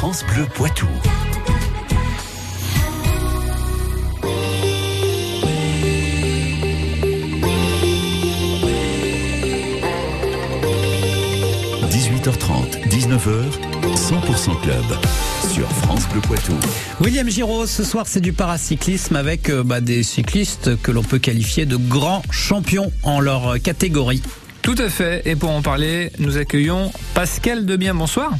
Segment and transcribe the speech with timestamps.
[0.00, 0.86] France Bleu Poitou.–
[11.90, 13.44] 18h30, 19h,
[13.94, 14.84] 100% Club
[15.52, 16.54] sur France Bleu Poitou.
[17.02, 21.18] William Giraud, ce soir c'est du paracyclisme avec euh, bah, des cyclistes que l'on peut
[21.18, 24.22] qualifier de grands champions en leur catégorie.
[24.62, 25.22] Tout à fait.
[25.26, 27.94] Et pour en parler, nous accueillons Pascal Debien.
[27.94, 28.32] Bonsoir.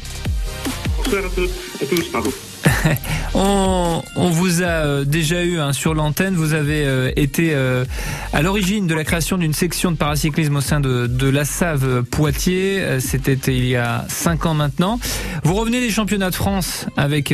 [3.33, 6.35] On, vous a euh, déjà eu hein, sur l'antenne.
[6.35, 7.85] Vous avez euh, été euh,
[8.33, 12.99] à l'origine de la création d'une section de paracyclisme au sein de, la Save Poitiers.
[12.99, 14.99] C'était il y a cinq ans maintenant.
[15.43, 17.33] Vous revenez des championnats de France avec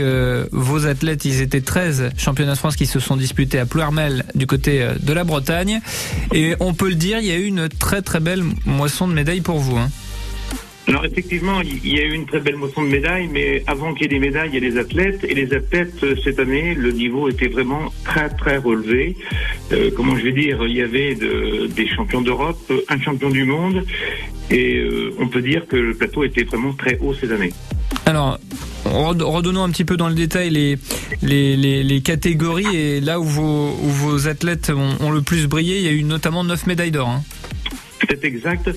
[0.51, 1.25] vos athlètes.
[1.25, 5.13] Ils étaient 13 championnats de France qui se sont disputés à Ploermel du côté de
[5.13, 5.81] la Bretagne.
[6.33, 9.13] Et on peut le dire, il y a eu une très très belle moisson de
[9.13, 9.77] médailles pour vous.
[9.77, 9.89] Hein.
[10.87, 14.03] Alors effectivement, il y a eu une très belle moisson de médailles, mais avant qu'il
[14.03, 15.23] y ait des médailles, il y a des athlètes.
[15.25, 19.17] Et les athlètes, cette année, le niveau était vraiment très très relevé.
[19.73, 23.43] Euh, comment je vais dire, il y avait de, des champions d'Europe, un champion du
[23.43, 23.83] monde,
[24.49, 27.51] et euh, on peut dire que le plateau était vraiment très haut cette année.
[28.05, 28.39] Alors,
[28.85, 30.77] redonnons un petit peu dans le détail les,
[31.21, 35.87] les, les, catégories et là où vos, athlètes ont, ont, le plus brillé, il y
[35.89, 37.09] a eu notamment 9 médailles d'or.
[37.09, 37.23] Hein.
[38.09, 38.69] C'est exact.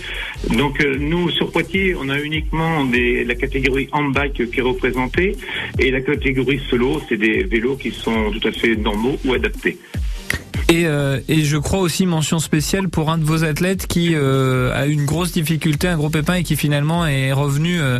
[0.57, 5.37] Donc euh, nous sur Poitiers, on a uniquement des, la catégorie handbike qui est représentée
[5.79, 9.79] et la catégorie solo, c'est des vélos qui sont tout à fait normaux ou adaptés.
[10.71, 14.73] Et, euh, et, je crois aussi mention spéciale pour un de vos athlètes qui euh,
[14.73, 17.99] a eu une grosse difficulté, un gros pépin et qui finalement est revenu euh,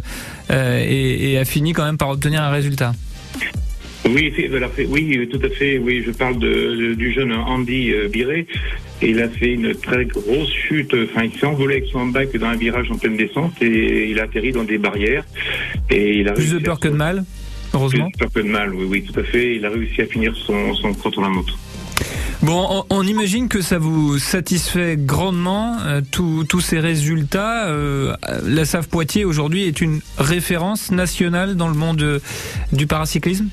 [0.51, 2.93] et, et, a fini quand même par obtenir un résultat.
[4.05, 4.33] Oui,
[4.89, 5.79] oui, tout à fait.
[5.79, 8.47] Oui, je parle de, de, du jeune Andy Biré.
[9.03, 10.95] Il a fait une très grosse chute.
[10.95, 14.21] Enfin, il s'est envolé avec son handbike dans un virage en pleine descente et il
[14.21, 15.25] a atterri dans des barrières.
[15.91, 17.25] Et il a plus de peur que de mal,
[17.73, 18.11] heureusement.
[18.11, 19.57] Plus de peur que de mal, oui, oui, tout à fait.
[19.57, 21.55] Il a réussi à finir son, son contre la moto.
[22.43, 27.67] Bon, on, on, imagine que ça vous satisfait grandement euh, tous ces résultats.
[27.69, 32.19] Euh, la SAF Poitiers aujourd'hui est une référence nationale dans le monde euh,
[32.73, 33.49] du paracyclisme?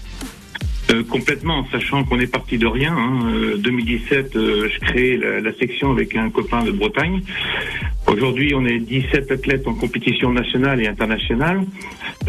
[0.90, 2.96] Euh, complètement, sachant qu'on est parti de rien.
[2.96, 3.30] Hein.
[3.34, 7.22] Euh, 2017, euh, je crée la, la, section avec un copain de Bretagne.
[8.08, 11.62] Aujourd'hui, on est 17 athlètes en compétition nationale et internationale,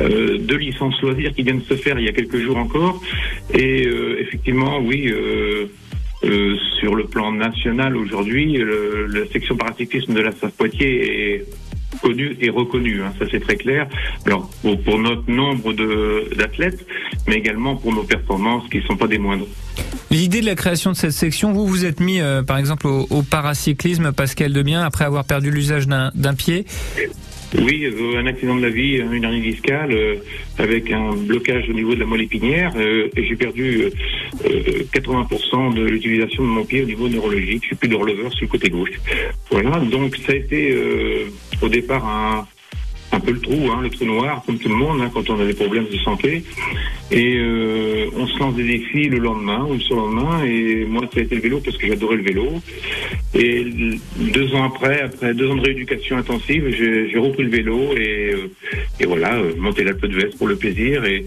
[0.00, 3.00] euh, deux licences loisirs qui viennent de se faire il y a quelques jours encore.
[3.54, 5.12] Et euh, effectivement, oui.
[6.80, 10.94] sur le plan national aujourd'hui, la section paracyclisme de la SAF Poitiers
[11.36, 11.44] est
[12.00, 13.88] connu et reconnu, hein, ça c'est très clair.
[14.26, 14.48] Alors
[14.84, 15.72] pour, notre nombre
[16.36, 16.84] d'athlètes,
[17.26, 19.46] mais également pour nos performances qui ne sont pas des moindres.
[20.10, 23.06] L'idée de la création de cette section, vous vous êtes mis euh, par exemple au,
[23.10, 26.66] au, paracyclisme, Pascal Debien, après avoir perdu l'usage d'un pied.
[27.56, 30.16] Oui, euh, un accident de la vie, une hernie discale, euh,
[30.58, 33.84] avec un blocage au niveau de la moelle épinière, euh, et j'ai perdu
[34.92, 37.62] 80% de l'utilisation de mon pied au niveau neurologique.
[37.62, 38.90] Je suis plus de releveur sur le côté gauche.
[39.50, 40.76] Voilà, donc ça a été
[41.62, 42.46] au départ un,
[43.12, 45.40] un peu le trou, hein, le trou noir, comme tout le monde, hein, quand on
[45.40, 46.44] a des problèmes de santé.
[47.10, 50.44] Et euh, on se lance des défis le lendemain ou le surlendemain.
[50.44, 52.60] Et moi, ça a été le vélo parce que j'adorais le vélo.
[53.34, 53.66] Et
[54.16, 58.50] deux ans après, après deux ans de rééducation intensive, j'ai repris le vélo et, euh,
[59.00, 61.04] et voilà, euh, monter l'Alpe d'Huez pour le plaisir.
[61.04, 61.26] Et,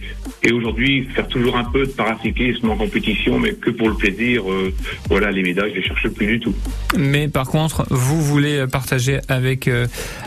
[0.52, 4.52] aujourd'hui, faire toujours un peu de paracyclisme en compétition, mais que pour le plaisir.
[4.52, 4.74] Euh,
[5.10, 6.54] voilà, les médailles, je les cherche plus du tout.
[6.98, 9.70] Mais par contre, vous voulez partager avec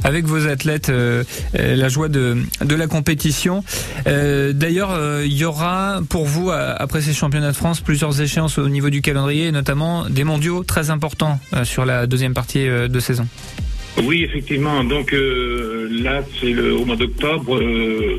[0.02, 0.90] avec vos athlètes
[1.54, 3.64] la joie de de la compétition.
[4.06, 8.90] D'ailleurs, il y aura pour vous, après ces championnats de France, plusieurs échéances au niveau
[8.90, 13.26] du calendrier, notamment des mondiaux très importants sur la deuxième partie de saison.
[14.02, 14.82] Oui, effectivement.
[14.82, 18.18] Donc euh, là, c'est au mois d'octobre, euh,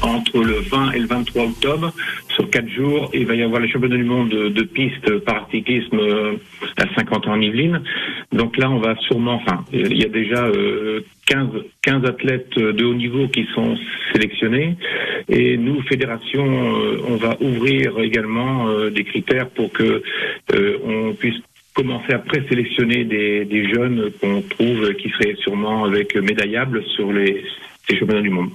[0.00, 1.92] entre le 20 et le 23 octobre,
[2.30, 5.46] sur quatre jours, il va y avoir les championnats du monde de, de piste par
[5.50, 6.36] cyclisme euh,
[6.78, 7.82] à 50 ans en Yvelines.
[8.32, 10.48] Donc là, on va sûrement, enfin, il y a déjà
[11.26, 11.48] 15,
[11.82, 13.76] 15 athlètes de haut niveau qui sont
[14.12, 14.76] sélectionnés.
[15.28, 16.44] Et nous, fédération,
[17.08, 20.02] on va ouvrir également des critères pour que
[20.84, 21.40] on puisse
[21.74, 27.44] commencer à présélectionner des, des jeunes qu'on trouve qui seraient sûrement avec médaillables sur les,
[27.88, 28.50] les championnats du monde.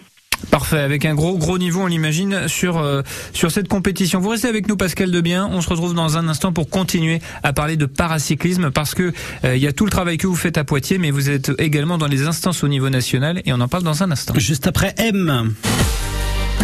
[0.51, 3.01] Parfait, avec un gros gros niveau, on l'imagine, sur euh,
[3.33, 4.19] sur cette compétition.
[4.19, 5.50] Vous restez avec nous, Pascal Debien.
[5.51, 9.13] On se retrouve dans un instant pour continuer à parler de paracyclisme parce que
[9.44, 11.51] il euh, y a tout le travail que vous faites à Poitiers, mais vous êtes
[11.57, 14.33] également dans les instances au niveau national et on en parle dans un instant.
[14.38, 15.53] Juste après M.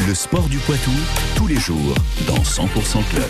[0.08, 0.92] Le sport du Poitou,
[1.36, 1.96] tous les jours,
[2.28, 2.68] dans 100%
[3.10, 3.30] Club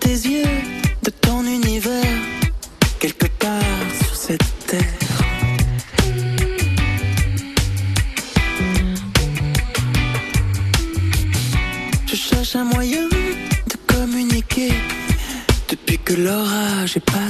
[0.00, 0.60] tes yeux,
[1.02, 2.20] de ton univers,
[2.98, 4.82] quelque part sur cette terre.
[12.06, 14.72] Je cherche un moyen de communiquer
[15.68, 17.23] depuis que l'orage est passé.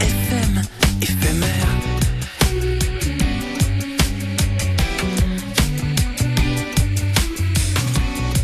[0.00, 0.62] FM
[1.02, 1.68] éphémère.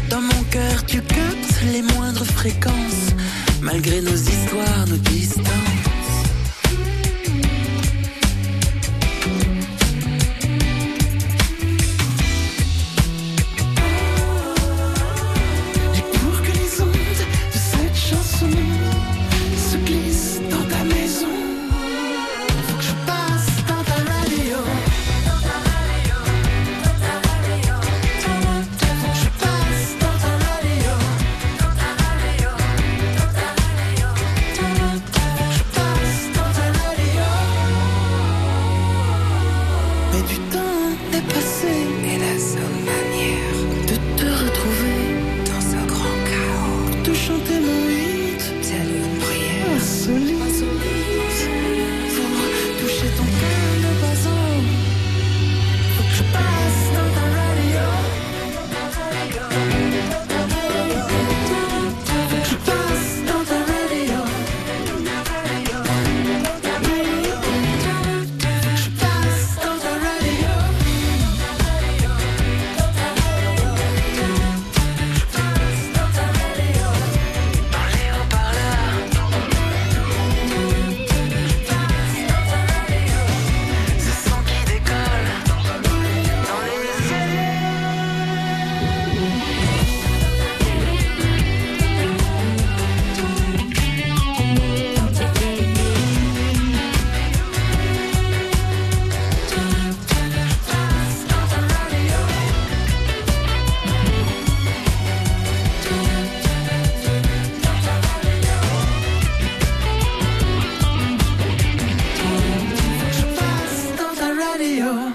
[0.08, 3.14] Dans mon cœur, tu captes les moindres fréquences,
[3.62, 4.16] malgré nos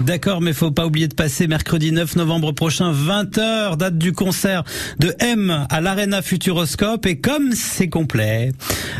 [0.00, 4.62] D'accord, mais faut pas oublier de passer mercredi 9 novembre prochain, 20h, date du concert
[4.98, 7.06] de M à l'Arena Futuroscope.
[7.06, 8.52] Et comme c'est complet,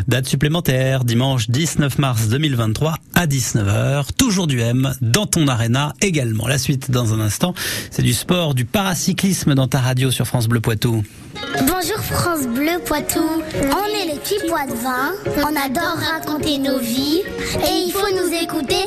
[0.09, 6.49] date supplémentaire, dimanche 19 mars 2023 à 19h, toujours du M dans ton Arena également.
[6.49, 7.55] La suite dans un instant,
[7.91, 11.03] c'est du sport, du paracyclisme dans ta radio sur France Bleu Poitou.
[11.61, 13.21] Bonjour France Bleu Poitou.
[13.21, 15.13] On est les petits pois de vin.
[15.39, 17.23] On adore raconter nos vies.
[17.55, 18.85] Et il faut nous écouter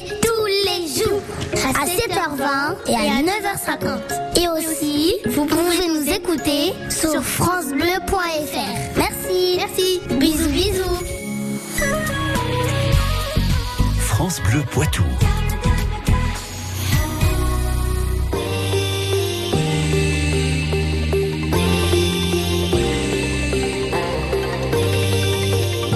[1.03, 1.21] jours.
[1.53, 4.41] À 7h20 et à 9h50.
[4.41, 8.97] Et aussi, vous pouvez nous écouter sur FranceBleu.fr.
[8.97, 9.57] Merci.
[9.57, 10.01] Merci.
[10.19, 10.99] Bisous, bisous.
[13.99, 15.03] France Bleu Poitou.–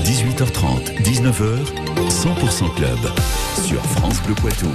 [0.03, 1.57] 18h30, 19h,
[2.09, 2.99] 100% Club
[3.73, 4.67] sur France Bleu Poitou.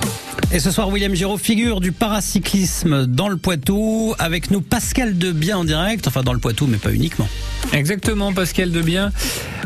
[0.51, 5.59] Et ce soir, William Giraud, figure du paracyclisme dans le Poitou, avec nous Pascal Debien
[5.59, 7.29] en direct, enfin dans le Poitou, mais pas uniquement.
[7.73, 9.13] Exactement, Pascal Debien.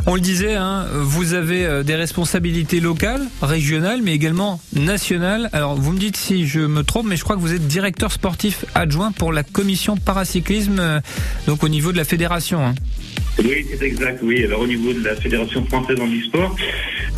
[0.05, 5.49] On le disait, hein, vous avez euh, des responsabilités locales, régionales, mais également nationales.
[5.53, 8.11] Alors, vous me dites si je me trompe, mais je crois que vous êtes directeur
[8.11, 11.01] sportif adjoint pour la commission paracyclisme, euh,
[11.47, 12.67] donc au niveau de la fédération.
[12.67, 12.75] hein.
[13.39, 14.45] Oui, c'est exact, oui.
[14.45, 16.55] Alors au niveau de la Fédération française en e-sport,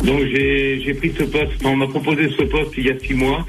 [0.03, 3.45] donc j'ai pris ce poste, on m'a proposé ce poste il y a six mois,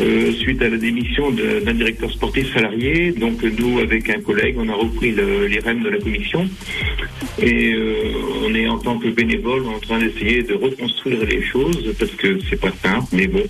[0.00, 3.12] euh, suite à la démission d'un directeur sportif salarié.
[3.12, 6.48] Donc nous, avec un collègue, on a repris le- les rênes de la commission.
[7.40, 7.94] Et euh,
[8.44, 12.38] on est en tant que bénévole en train d'essayer de reconstruire les choses, parce que
[12.48, 13.42] c'est pas simple, mais bon,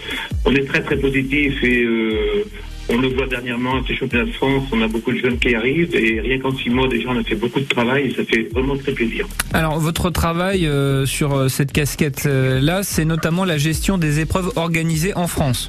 [0.45, 2.45] on est très très positif et euh,
[2.89, 5.55] on le voit dernièrement à ces championnats de France, on a beaucoup de jeunes qui
[5.55, 8.25] arrivent et rien qu'en six mois déjà on a fait beaucoup de travail et ça
[8.25, 9.27] fait vraiment très plaisir.
[9.53, 15.15] Alors, votre travail euh, sur euh, cette casquette-là, c'est notamment la gestion des épreuves organisées
[15.15, 15.69] en France.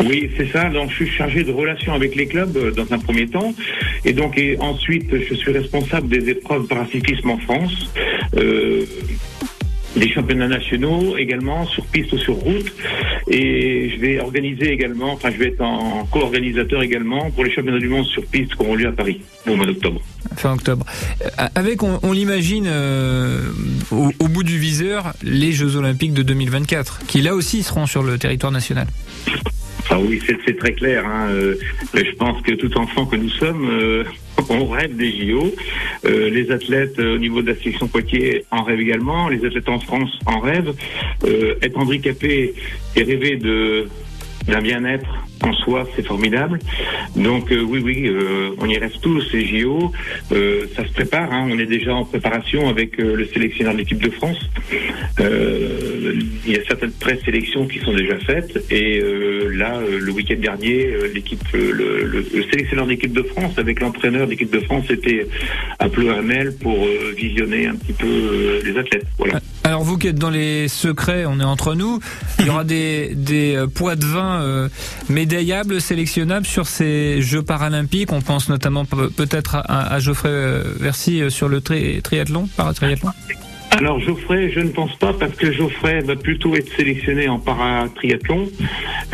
[0.00, 0.68] Oui, c'est ça.
[0.70, 3.54] Donc, je suis chargé de relations avec les clubs euh, dans un premier temps,
[4.04, 7.90] et donc et ensuite, je suis responsable des épreuves paracyclisme en France.
[8.36, 8.84] Euh,
[9.96, 12.70] des championnats nationaux également sur piste ou sur route.
[13.28, 17.80] Et je vais organiser également, enfin je vais être en co-organisateur également pour les championnats
[17.80, 20.00] du monde sur piste qui auront lieu à Paris au mois d'octobre.
[20.36, 20.86] Fin octobre.
[21.22, 23.40] Euh, Avec, on, on l'imagine, euh,
[23.90, 28.04] au, au bout du viseur, les Jeux Olympiques de 2024, qui là aussi seront sur
[28.04, 28.86] le territoire national.
[29.90, 31.04] Ah oui, c'est c'est très clair.
[31.06, 31.28] Hein.
[31.30, 31.54] Euh,
[31.94, 34.04] je pense que tout enfant que nous sommes, euh,
[34.48, 35.52] on rêve des JO.
[36.04, 39.28] Euh, les athlètes euh, au niveau de la sélection Poitiers en rêvent également.
[39.28, 40.74] Les athlètes en France en rêvent.
[41.24, 42.54] Euh, être handicapé
[42.94, 43.88] et rêver de
[44.46, 46.58] d'un bien-être en soi, c'est formidable.
[47.14, 49.92] Donc euh, oui, oui, euh, on y reste tous, ces JO.
[50.32, 51.48] Euh, ça se prépare, hein.
[51.50, 54.38] on est déjà en préparation avec euh, le sélectionneur de l'équipe de France.
[55.20, 56.14] Euh,
[56.46, 58.64] il y a certaines présélections qui sont déjà faites.
[58.70, 63.80] Et euh, là, le week-end dernier, l'équipe, le, le- le sélectionneur de de France avec
[63.80, 65.26] l'entraîneur de l'équipe de France était
[65.78, 69.06] à Pleuramel pour visionner un petit peu les athlètes.
[69.18, 69.40] Voilà.
[69.66, 71.98] Alors vous qui êtes dans les secrets, on est entre nous,
[72.38, 74.68] il y aura des, des euh, poids de vin euh,
[75.08, 78.12] médaillables, sélectionnables sur ces Jeux paralympiques.
[78.12, 80.30] On pense notamment pe- peut-être à, à Geoffrey
[80.78, 83.10] Versy euh, sur le tri- triathlon, paratriathlon.
[83.78, 88.48] Alors Geoffrey, je ne pense pas parce que Geoffrey va plutôt être sélectionné en paratriathlon,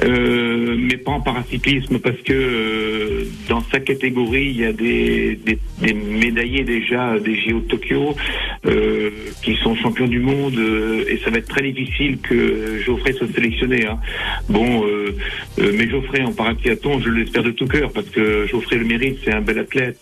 [0.05, 5.39] euh, mais pas en paracyclisme parce que euh, dans sa catégorie il y a des,
[5.83, 8.15] médaillés déjà des JO de Tokyo
[8.67, 9.11] euh,
[9.43, 10.59] qui sont champions du monde
[11.09, 13.87] et ça va être très difficile que Geoffrey soit sélectionné.
[13.87, 13.99] hein.
[14.49, 14.85] Bon,
[15.59, 19.33] mais Geoffrey en paratriathlon, je l'espère de tout cœur parce que Geoffrey le mérite, c'est
[19.33, 19.99] un bel athlète,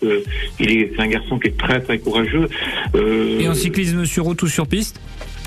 [0.59, 2.49] il est, c'est un garçon qui est très très courageux.
[2.95, 5.01] Et en cyclisme sur route ou sur piste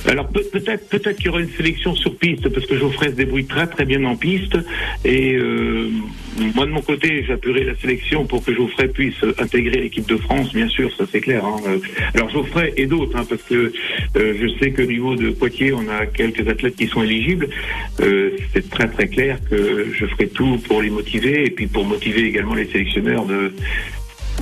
[0.05, 3.15] alors peut- peut-être peut-être qu'il y aura une sélection sur piste parce que Geoffrey se
[3.15, 4.57] débrouille très très bien en piste
[5.05, 5.89] et euh,
[6.55, 10.53] moi de mon côté j'appuierai la sélection pour que Geoffrey puisse intégrer l'équipe de France
[10.53, 11.45] bien sûr ça c'est clair.
[11.45, 11.55] hein.
[11.67, 11.77] Euh,
[12.15, 13.71] Alors Geoffrey et d'autres hein, parce que
[14.17, 17.47] euh, je sais qu'au niveau de Poitiers on a quelques athlètes qui sont éligibles.
[18.01, 21.85] Euh, c'est très très clair que je ferai tout pour les motiver et puis pour
[21.85, 23.25] motiver également les sélectionneurs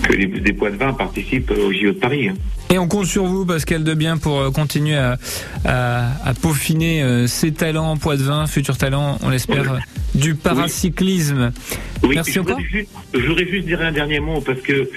[0.04, 2.30] que les, des poids de vin participent au JO de Paris.
[2.30, 2.36] hein.
[2.74, 5.18] Et on compte sur vous, Pascal Debien, pour euh, continuer à,
[5.66, 9.78] à, à peaufiner euh, ses talents en poids de vin, futurs talents, on l'espère, euh,
[10.16, 11.52] du paracyclisme.
[12.04, 12.60] Oui, Merci encore.
[12.62, 14.88] juste- Je voudrais juste dire un dernier mot parce que euh,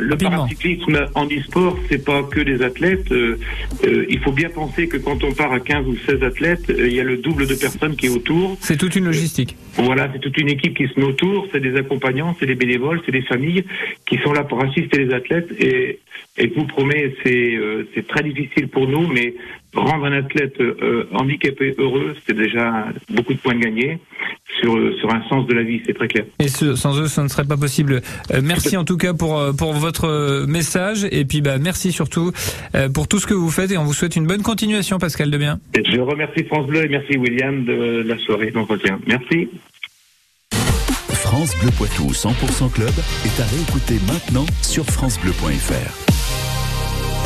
[0.00, 3.10] le paracyclisme en e-sport, c'est pas que des athlètes.
[3.10, 3.38] Euh,
[3.84, 6.92] euh, il faut bien penser que quand on part à 15 ou 16 athlètes, il
[6.94, 8.56] y a le double de personnes qui est autour.
[8.60, 9.56] C'est toute une logistique.
[9.78, 13.00] Voilà, c'est toute une équipe qui se met autour, c'est des accompagnants, c'est des bénévoles,
[13.04, 13.64] c'est des familles
[14.08, 15.98] qui sont là pour assister les athlètes et,
[16.38, 19.34] et je vous promets, c'est euh, c'est très difficile pour nous, mais
[19.74, 23.98] rendre un athlète euh, handicapé heureux, c'est déjà beaucoup de points de gagner
[24.60, 26.24] sur, sur un sens de la vie, c'est très clair.
[26.38, 28.00] Et ce, sans eux, ça ne serait pas possible.
[28.32, 31.06] Euh, merci en tout cas pour, pour votre message.
[31.10, 32.32] Et puis, bah, merci surtout
[32.74, 33.70] euh, pour tout ce que vous faites.
[33.70, 35.58] Et on vous souhaite une bonne continuation, Pascal Debien.
[35.74, 38.98] Je remercie France Bleu et merci William de la soirée d'entretien.
[39.06, 39.48] Merci.
[41.10, 42.92] France Bleu Poitou 100% Club
[43.24, 46.05] est à réécouter maintenant sur FranceBleu.fr.